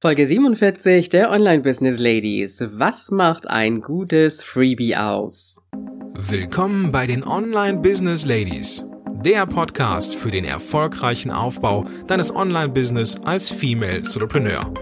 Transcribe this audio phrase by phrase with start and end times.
[0.00, 2.62] Folge 47 der Online Business Ladies.
[2.70, 5.66] Was macht ein gutes Freebie aus?
[6.12, 8.84] Willkommen bei den Online Business Ladies.
[9.24, 14.72] Der Podcast für den erfolgreichen Aufbau deines Online-Business als Female Entrepreneur.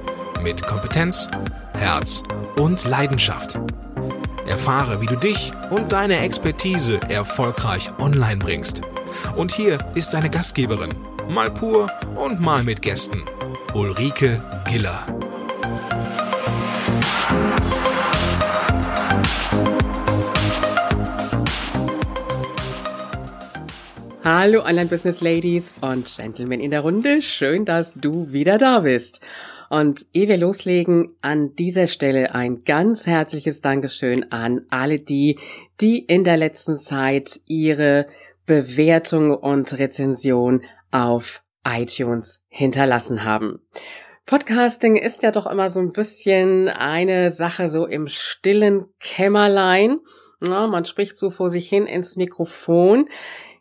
[0.43, 1.31] Mit Kompetenz,
[1.73, 2.23] Herz
[2.59, 3.59] und Leidenschaft.
[4.47, 8.83] Erfahre, wie du dich und deine Expertise erfolgreich online bringst.
[9.35, 10.91] Und hier ist deine Gastgeberin,
[11.27, 13.23] mal pur und mal mit Gästen,
[13.77, 15.05] Ulrike Giller.
[24.25, 27.21] Hallo Online Business Ladies und Gentlemen in der Runde.
[27.21, 29.21] Schön, dass du wieder da bist.
[29.69, 35.39] Und ehe wir loslegen, an dieser Stelle ein ganz herzliches Dankeschön an alle die,
[35.83, 38.07] die in der letzten Zeit ihre
[38.47, 43.61] Bewertung und Rezension auf iTunes hinterlassen haben.
[44.25, 49.99] Podcasting ist ja doch immer so ein bisschen eine Sache so im stillen Kämmerlein.
[50.45, 53.09] Ja, man spricht so vor sich hin ins Mikrofon.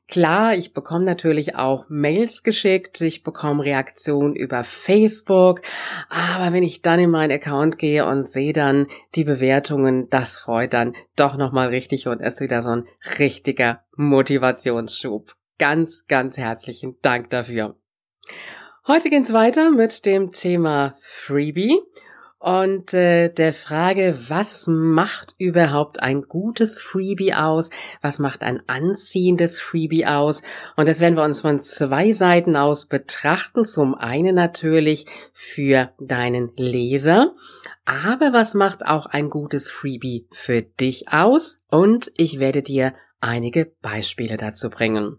[0.07, 5.63] Klar, ich bekomme natürlich auch Mails geschickt, ich bekomme Reaktionen über Facebook,
[6.09, 10.73] aber wenn ich dann in meinen Account gehe und sehe dann die Bewertungen, das freut
[10.73, 15.33] dann doch nochmal richtig und ist wieder so ein richtiger Motivationsschub.
[15.57, 17.75] Ganz, ganz herzlichen Dank dafür.
[18.87, 21.79] Heute geht's weiter mit dem Thema Freebie
[22.45, 27.71] und äh, der Frage, was macht überhaupt ein gutes Freebie aus?
[28.03, 30.43] Was macht ein anziehendes Freebie aus?
[30.75, 33.65] Und das werden wir uns von zwei Seiten aus betrachten.
[33.65, 37.33] Zum einen natürlich für deinen Leser.
[37.85, 41.57] Aber was macht auch ein gutes Freebie für dich aus?
[41.71, 45.17] Und ich werde dir einige Beispiele dazu bringen.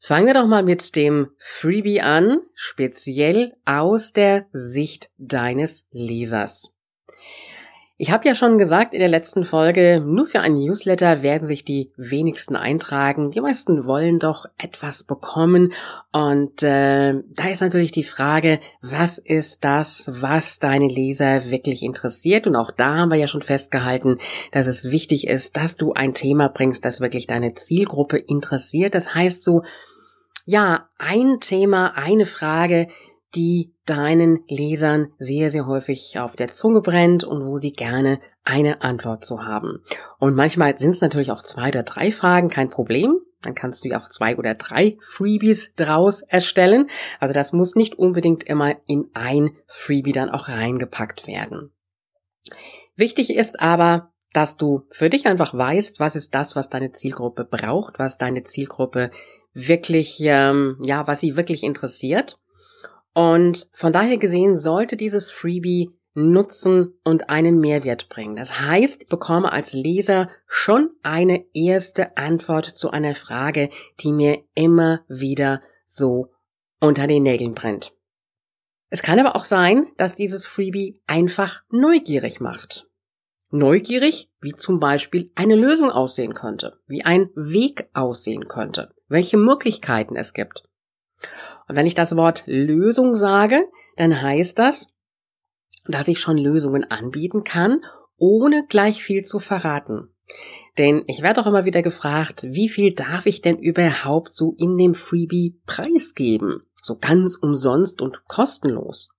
[0.00, 6.72] Fangen wir doch mal mit dem Freebie an, speziell aus der Sicht deines Lesers.
[8.00, 11.64] Ich habe ja schon gesagt in der letzten Folge, nur für ein Newsletter werden sich
[11.64, 13.32] die wenigsten eintragen.
[13.32, 15.72] Die meisten wollen doch etwas bekommen.
[16.12, 22.46] Und äh, da ist natürlich die Frage, was ist das, was deine Leser wirklich interessiert?
[22.46, 24.18] Und auch da haben wir ja schon festgehalten,
[24.52, 28.94] dass es wichtig ist, dass du ein Thema bringst, das wirklich deine Zielgruppe interessiert.
[28.94, 29.64] Das heißt so,
[30.44, 32.86] ja, ein Thema, eine Frage,
[33.34, 38.82] die deinen Lesern sehr, sehr häufig auf der Zunge brennt und wo sie gerne eine
[38.82, 39.84] Antwort zu haben.
[40.18, 43.18] Und manchmal sind es natürlich auch zwei oder drei Fragen, kein Problem.
[43.42, 46.90] Dann kannst du ja auch zwei oder drei Freebies draus erstellen.
[47.20, 51.70] Also das muss nicht unbedingt immer in ein Freebie dann auch reingepackt werden.
[52.96, 57.44] Wichtig ist aber, dass du für dich einfach weißt, was ist das, was deine Zielgruppe
[57.44, 59.10] braucht, was deine Zielgruppe
[59.52, 62.38] wirklich, ähm, ja, was sie wirklich interessiert.
[63.14, 68.36] Und von daher gesehen sollte dieses Freebie nutzen und einen Mehrwert bringen.
[68.36, 73.70] Das heißt, ich bekomme als Leser schon eine erste Antwort zu einer Frage,
[74.00, 76.32] die mir immer wieder so
[76.80, 77.92] unter den Nägeln brennt.
[78.90, 82.88] Es kann aber auch sein, dass dieses Freebie einfach neugierig macht.
[83.50, 90.16] Neugierig, wie zum Beispiel eine Lösung aussehen könnte, wie ein Weg aussehen könnte welche Möglichkeiten
[90.16, 90.67] es gibt.
[91.68, 94.92] Und wenn ich das Wort Lösung sage, dann heißt das,
[95.86, 97.80] dass ich schon Lösungen anbieten kann,
[98.16, 100.08] ohne gleich viel zu verraten.
[100.76, 104.76] Denn ich werde auch immer wieder gefragt, wie viel darf ich denn überhaupt so in
[104.76, 106.62] dem Freebie preisgeben?
[106.80, 109.10] So ganz umsonst und kostenlos.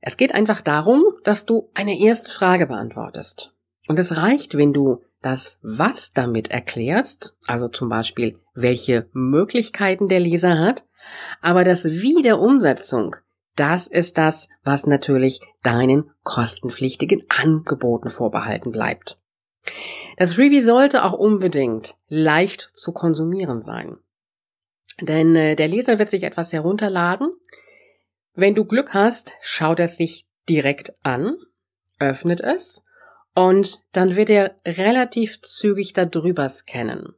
[0.00, 3.54] Es geht einfach darum, dass du eine erste Frage beantwortest.
[3.88, 10.20] Und es reicht, wenn du das Was damit erklärst, also zum Beispiel, welche Möglichkeiten der
[10.20, 10.84] Leser hat,
[11.40, 13.16] aber das Wie der Umsetzung,
[13.56, 19.18] das ist das, was natürlich deinen kostenpflichtigen Angeboten vorbehalten bleibt.
[20.16, 23.98] Das Freebie sollte auch unbedingt leicht zu konsumieren sein.
[25.00, 27.32] Denn äh, der Leser wird sich etwas herunterladen.
[28.34, 31.36] Wenn du Glück hast, schaut er sich direkt an,
[31.98, 32.84] öffnet es
[33.38, 37.14] und dann wird er relativ zügig darüber scannen.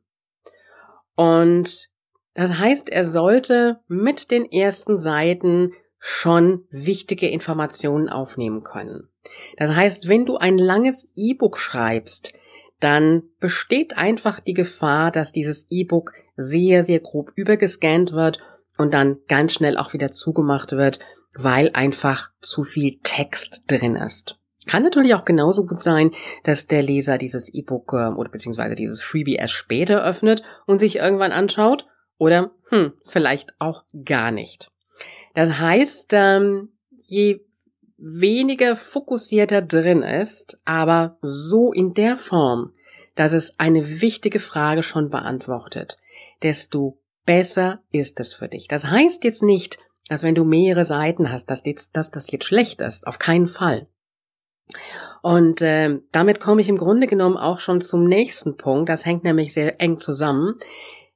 [1.16, 1.88] Und
[2.34, 9.08] das heißt, er sollte mit den ersten Seiten schon wichtige Informationen aufnehmen können.
[9.56, 12.34] Das heißt, wenn du ein langes E-Book schreibst,
[12.80, 18.40] dann besteht einfach die Gefahr, dass dieses E-Book sehr, sehr grob übergescannt wird
[18.76, 20.98] und dann ganz schnell auch wieder zugemacht wird,
[21.32, 24.39] weil einfach zu viel Text drin ist.
[24.70, 26.12] Kann natürlich auch genauso gut sein,
[26.44, 30.96] dass der Leser dieses E-Book äh, oder beziehungsweise dieses Freebie erst später öffnet und sich
[30.96, 31.88] irgendwann anschaut
[32.18, 34.70] oder hm, vielleicht auch gar nicht.
[35.34, 36.68] Das heißt, ähm,
[37.02, 37.40] je
[37.96, 42.72] weniger fokussierter drin ist, aber so in der Form,
[43.16, 45.98] dass es eine wichtige Frage schon beantwortet,
[46.44, 48.68] desto besser ist es für dich.
[48.68, 53.08] Das heißt jetzt nicht, dass wenn du mehrere Seiten hast, dass, das jetzt schlecht ist.
[53.08, 53.88] Auf keinen Fall.
[55.22, 58.88] Und äh, damit komme ich im Grunde genommen auch schon zum nächsten Punkt.
[58.88, 60.54] Das hängt nämlich sehr eng zusammen.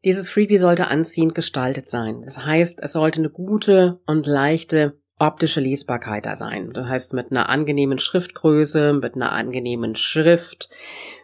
[0.04, 2.22] Dieses Freebie sollte anziehend gestaltet sein.
[2.24, 6.70] Das heißt, es sollte eine gute und leichte optische Lesbarkeit da sein.
[6.70, 10.68] Das heißt, mit einer angenehmen Schriftgröße, mit einer angenehmen Schrift,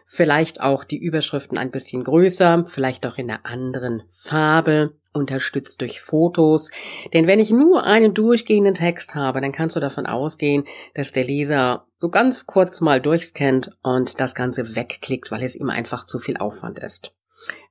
[0.05, 6.01] vielleicht auch die Überschriften ein bisschen größer, vielleicht auch in einer anderen Farbe, unterstützt durch
[6.01, 6.71] Fotos.
[7.13, 11.23] Denn wenn ich nur einen durchgehenden Text habe, dann kannst du davon ausgehen, dass der
[11.23, 16.19] Leser so ganz kurz mal durchscannt und das Ganze wegklickt, weil es ihm einfach zu
[16.19, 17.13] viel Aufwand ist.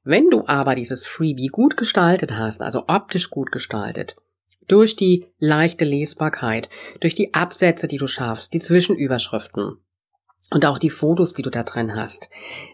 [0.02, 4.16] Wenn du aber dieses Freebie gut gestaltet hast, also optisch gut gestaltet,
[4.66, 6.70] durch die leichte Lesbarkeit,
[7.00, 9.78] durch die Absätze, die du schaffst, die Zwischenüberschriften
[10.50, 12.31] und auch die Fotos, die du da drin hast,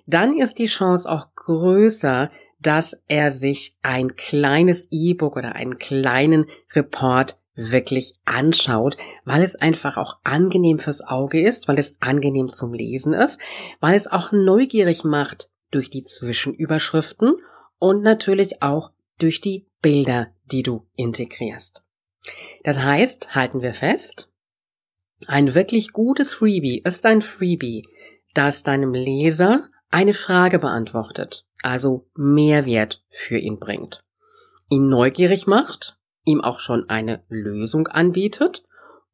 [0.07, 6.47] dann ist die Chance auch größer, dass er sich ein kleines E-Book oder einen kleinen
[6.75, 12.75] Report wirklich anschaut, weil es einfach auch angenehm fürs Auge ist, weil es angenehm zum
[12.75, 13.41] Lesen ist,
[13.81, 17.35] weil es auch neugierig macht, durch die Zwischenüberschriften
[17.79, 21.83] und natürlich auch durch die Bilder, die du integrierst.
[22.63, 24.31] Das heißt, halten wir fest,
[25.27, 27.87] ein wirklich gutes Freebie ist ein Freebie,
[28.35, 34.05] das deinem Leser eine Frage beantwortet, also Mehrwert für ihn bringt,
[34.69, 38.65] ihn neugierig macht, ihm auch schon eine Lösung anbietet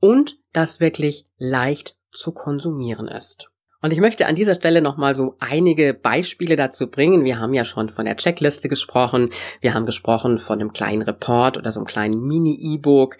[0.00, 3.48] und das wirklich leicht zu konsumieren ist.
[3.80, 7.24] Und ich möchte an dieser Stelle nochmal so einige Beispiele dazu bringen.
[7.24, 9.30] Wir haben ja schon von der Checkliste gesprochen.
[9.62, 13.16] Wir haben gesprochen von einem kleinen Report oder so einem kleinen Mini-E-Book.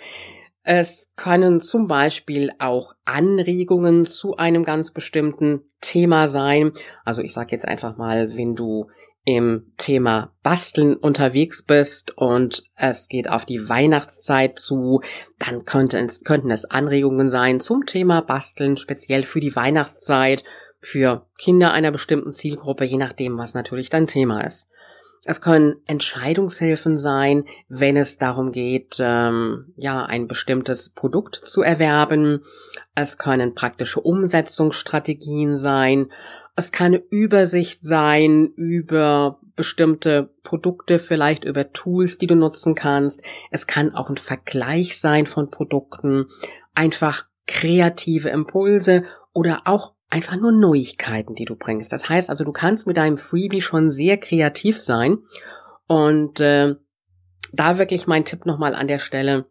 [0.62, 6.72] Es können zum Beispiel auch Anregungen zu einem ganz bestimmten Thema sein.
[7.04, 8.88] Also ich sage jetzt einfach mal, wenn du
[9.24, 15.00] im Thema Basteln unterwegs bist und es geht auf die Weihnachtszeit zu,
[15.38, 20.42] dann könnten es, könnten es Anregungen sein zum Thema Basteln, speziell für die Weihnachtszeit,
[20.80, 24.70] für Kinder einer bestimmten Zielgruppe, je nachdem, was natürlich dein Thema ist.
[25.24, 32.42] Es können Entscheidungshilfen sein, wenn es darum geht, ähm, ja, ein bestimmtes Produkt zu erwerben.
[32.96, 36.10] Es können praktische Umsetzungsstrategien sein.
[36.56, 43.22] Es kann eine Übersicht sein über bestimmte Produkte, vielleicht über Tools, die du nutzen kannst.
[43.50, 46.26] Es kann auch ein Vergleich sein von Produkten,
[46.74, 51.90] einfach kreative Impulse oder auch einfach nur Neuigkeiten, die du bringst.
[51.90, 55.18] Das heißt also, du kannst mit deinem Freebie schon sehr kreativ sein.
[55.86, 56.74] Und äh,
[57.52, 59.46] da wirklich mein Tipp nochmal an der Stelle,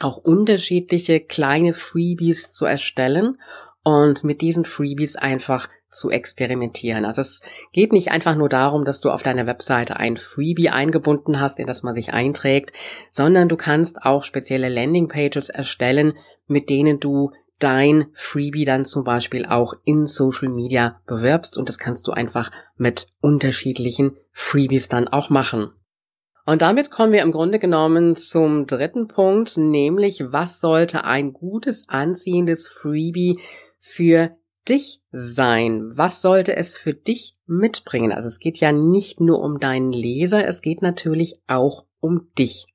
[0.00, 3.38] auch unterschiedliche kleine Freebies zu erstellen
[3.84, 7.04] und mit diesen Freebies einfach zu experimentieren.
[7.04, 7.42] Also es
[7.72, 11.66] geht nicht einfach nur darum, dass du auf deiner Webseite ein Freebie eingebunden hast, in
[11.66, 12.72] das man sich einträgt,
[13.10, 16.14] sondern du kannst auch spezielle Landingpages erstellen,
[16.46, 21.78] mit denen du dein Freebie dann zum Beispiel auch in Social Media bewirbst und das
[21.78, 25.72] kannst du einfach mit unterschiedlichen Freebies dann auch machen.
[26.46, 31.88] Und damit kommen wir im Grunde genommen zum dritten Punkt, nämlich was sollte ein gutes,
[31.88, 33.38] anziehendes Freebie
[33.78, 34.30] für
[34.68, 35.92] dich sein?
[35.94, 38.12] Was sollte es für dich mitbringen?
[38.12, 42.66] Also es geht ja nicht nur um deinen Leser, es geht natürlich auch um dich.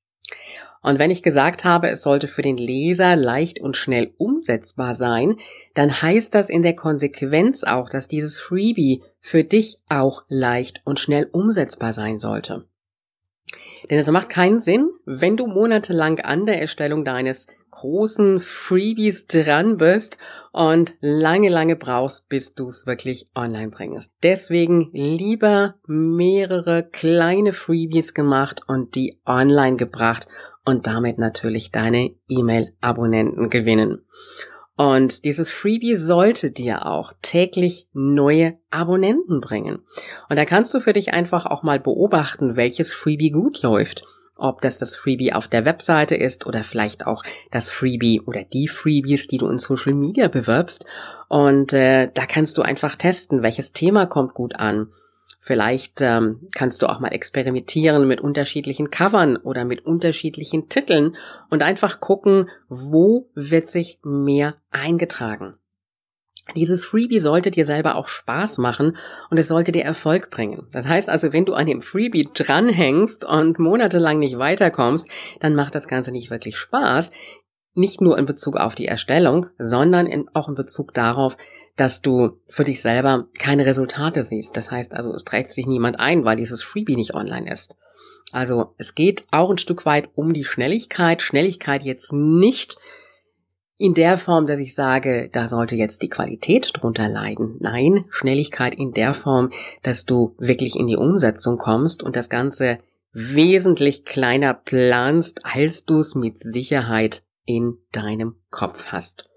[0.83, 5.37] Und wenn ich gesagt habe, es sollte für den Leser leicht und schnell umsetzbar sein,
[5.73, 10.99] dann heißt das in der Konsequenz auch, dass dieses Freebie für dich auch leicht und
[10.99, 12.65] schnell umsetzbar sein sollte.
[13.89, 19.77] Denn es macht keinen Sinn, wenn du monatelang an der Erstellung deines großen Freebies dran
[19.77, 20.17] bist
[20.51, 24.11] und lange, lange brauchst, bis du es wirklich online bringst.
[24.21, 30.27] Deswegen lieber mehrere kleine Freebies gemacht und die online gebracht
[30.65, 34.05] und damit natürlich deine E-Mail-Abonnenten gewinnen.
[34.75, 39.79] Und dieses Freebie sollte dir auch täglich neue Abonnenten bringen.
[40.29, 44.03] Und da kannst du für dich einfach auch mal beobachten, welches Freebie gut läuft.
[44.36, 48.67] Ob das das Freebie auf der Webseite ist oder vielleicht auch das Freebie oder die
[48.67, 50.86] Freebies, die du in Social Media bewirbst.
[51.27, 54.88] Und äh, da kannst du einfach testen, welches Thema kommt gut an
[55.45, 61.17] Vielleicht ähm, kannst du auch mal experimentieren mit unterschiedlichen Covern oder mit unterschiedlichen Titeln
[61.50, 65.55] und einfach gucken, wo wird sich mehr eingetragen.
[66.55, 68.95] Dieses Freebie sollte dir selber auch Spaß machen
[69.29, 70.65] und es sollte dir Erfolg bringen.
[70.71, 75.09] Das heißt also, wenn du an dem Freebie dranhängst und monatelang nicht weiterkommst,
[75.41, 77.12] dann macht das Ganze nicht wirklich Spaß.
[77.75, 81.35] nicht nur in Bezug auf die Erstellung, sondern in, auch in Bezug darauf,
[81.75, 84.56] dass du für dich selber keine Resultate siehst.
[84.56, 87.75] Das heißt also, es trägt sich niemand ein, weil dieses Freebie nicht online ist.
[88.32, 91.22] Also es geht auch ein Stück weit um die Schnelligkeit.
[91.22, 92.77] Schnelligkeit jetzt nicht
[93.77, 97.58] in der Form, dass ich sage, da sollte jetzt die Qualität drunter leiden.
[97.60, 99.51] Nein, Schnelligkeit in der Form,
[99.82, 102.80] dass du wirklich in die Umsetzung kommst und das Ganze
[103.12, 109.30] wesentlich kleiner planst, als du es mit Sicherheit in deinem Kopf hast.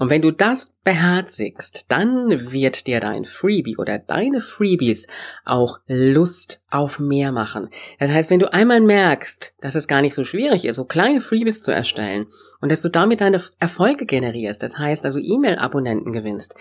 [0.00, 5.06] Und wenn du das beherzigst, dann wird dir dein Freebie oder deine Freebies
[5.44, 7.68] auch Lust auf mehr machen.
[7.98, 11.20] Das heißt, wenn du einmal merkst, dass es gar nicht so schwierig ist, so kleine
[11.20, 12.28] Freebies zu erstellen
[12.62, 16.54] und dass du damit deine Erfolge generierst, das heißt also E-Mail-Abonnenten gewinnst,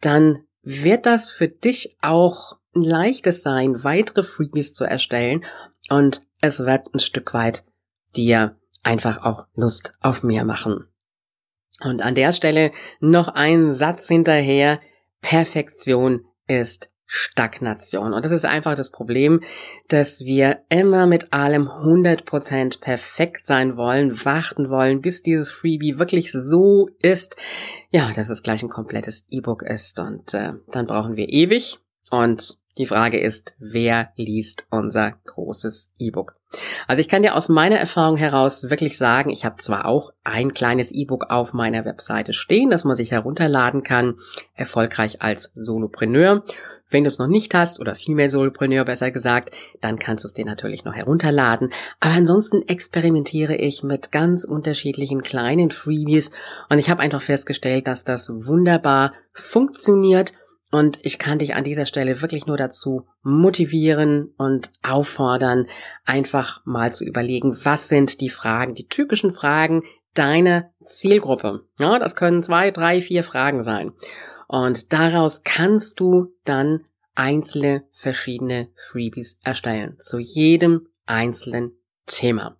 [0.00, 5.44] dann wird das für dich auch ein leichtes sein, weitere Freebies zu erstellen
[5.90, 7.64] und es wird ein Stück weit
[8.16, 10.87] dir einfach auch Lust auf mehr machen.
[11.80, 14.80] Und an der Stelle noch ein Satz hinterher.
[15.20, 18.12] Perfektion ist Stagnation.
[18.12, 19.40] Und das ist einfach das Problem,
[19.88, 26.30] dass wir immer mit allem 100% perfekt sein wollen, warten wollen, bis dieses Freebie wirklich
[26.32, 27.36] so ist,
[27.90, 29.98] ja, dass es gleich ein komplettes E-Book ist.
[29.98, 31.78] Und äh, dann brauchen wir ewig.
[32.10, 36.36] Und die Frage ist, wer liest unser großes E-Book?
[36.86, 40.52] Also ich kann dir aus meiner Erfahrung heraus wirklich sagen, ich habe zwar auch ein
[40.54, 44.14] kleines E-Book auf meiner Webseite stehen, das man sich herunterladen kann,
[44.54, 46.44] erfolgreich als Solopreneur.
[46.90, 49.50] Wenn du es noch nicht hast oder vielmehr Solopreneur besser gesagt,
[49.82, 51.70] dann kannst du es dir natürlich noch herunterladen.
[52.00, 56.30] Aber ansonsten experimentiere ich mit ganz unterschiedlichen kleinen Freebies
[56.70, 60.32] und ich habe einfach festgestellt, dass das wunderbar funktioniert
[60.70, 65.66] und ich kann dich an dieser Stelle wirklich nur dazu motivieren und auffordern,
[66.04, 69.82] einfach mal zu überlegen, was sind die Fragen, die typischen Fragen
[70.14, 71.64] deiner Zielgruppe.
[71.78, 73.92] Ja, das können zwei, drei, vier Fragen sein.
[74.46, 76.84] Und daraus kannst du dann
[77.14, 79.96] einzelne verschiedene Freebies erstellen.
[80.00, 81.72] Zu jedem einzelnen
[82.06, 82.56] Thema.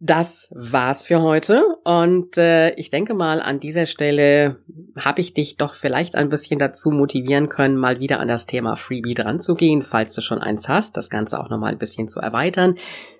[0.00, 4.62] Das war's für heute und äh, ich denke mal, an dieser Stelle
[4.96, 8.76] habe ich dich doch vielleicht ein bisschen dazu motivieren können, mal wieder an das Thema
[8.76, 12.06] Freebie dran zu gehen, falls du schon eins hast, das Ganze auch nochmal ein bisschen
[12.06, 12.76] zu erweitern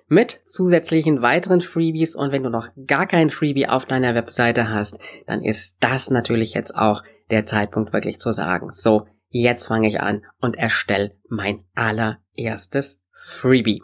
[0.09, 4.99] mit zusätzlichen weiteren Freebies und wenn du noch gar kein Freebie auf deiner Webseite hast,
[5.27, 10.01] dann ist das natürlich jetzt auch der Zeitpunkt wirklich zu sagen, so, jetzt fange ich
[10.01, 13.83] an und erstelle mein allererstes Freebie.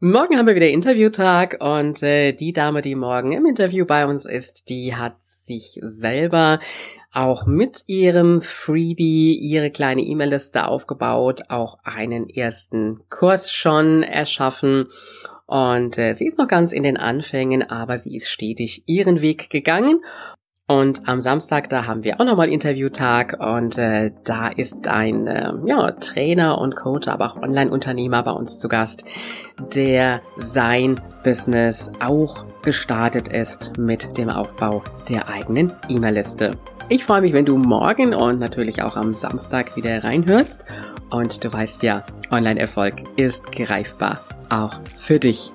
[0.00, 4.26] Morgen haben wir wieder Interviewtag und äh, die Dame, die morgen im Interview bei uns
[4.26, 6.60] ist, die hat sich selber
[7.12, 14.86] auch mit ihrem Freebie ihre kleine E-Mail-Liste aufgebaut, auch einen ersten Kurs schon erschaffen.
[15.46, 19.50] Und äh, sie ist noch ganz in den Anfängen, aber sie ist stetig ihren Weg
[19.50, 20.00] gegangen
[20.70, 25.50] und am Samstag, da haben wir auch nochmal Interviewtag und äh, da ist ein äh,
[25.64, 29.06] ja, Trainer und Coach, aber auch Online-Unternehmer bei uns zu Gast,
[29.74, 36.50] der sein Business auch gestartet ist mit dem Aufbau der eigenen E-Mail-Liste.
[36.90, 40.66] Ich freue mich, wenn du morgen und natürlich auch am Samstag wieder reinhörst.
[41.08, 44.20] Und du weißt ja, Online-Erfolg ist greifbar,
[44.50, 45.50] auch für dich.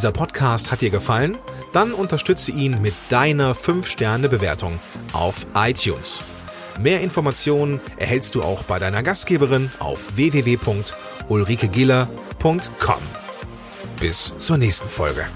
[0.00, 1.36] Dieser Podcast hat dir gefallen?
[1.74, 4.78] Dann unterstütze ihn mit deiner 5-Sterne-Bewertung
[5.12, 6.22] auf iTunes.
[6.80, 13.02] Mehr Informationen erhältst du auch bei deiner Gastgeberin auf www.ulrikegiller.com.
[14.00, 15.26] Bis zur nächsten Folge.